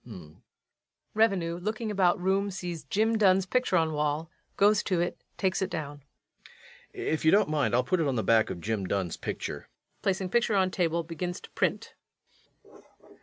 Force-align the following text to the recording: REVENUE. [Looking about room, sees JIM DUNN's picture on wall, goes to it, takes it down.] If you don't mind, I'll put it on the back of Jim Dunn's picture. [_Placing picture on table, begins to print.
REVENUE. 1.13 1.59
[Looking 1.59 1.91
about 1.91 2.19
room, 2.19 2.49
sees 2.49 2.85
JIM 2.85 3.19
DUNN's 3.19 3.45
picture 3.45 3.77
on 3.77 3.93
wall, 3.93 4.31
goes 4.57 4.81
to 4.81 4.99
it, 4.99 5.23
takes 5.37 5.61
it 5.61 5.69
down.] 5.69 6.01
If 6.91 7.23
you 7.23 7.29
don't 7.29 7.49
mind, 7.49 7.75
I'll 7.75 7.83
put 7.83 7.99
it 7.99 8.07
on 8.07 8.15
the 8.15 8.23
back 8.23 8.49
of 8.49 8.61
Jim 8.61 8.87
Dunn's 8.87 9.15
picture. 9.15 9.69
[_Placing 10.01 10.31
picture 10.31 10.55
on 10.55 10.71
table, 10.71 11.03
begins 11.03 11.39
to 11.41 11.51
print. 11.51 11.93